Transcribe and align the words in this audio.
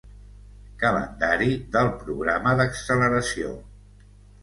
Calendari 0.83 1.51
del 1.77 1.93
programa 2.01 2.57
d'acceleració. 2.63 3.57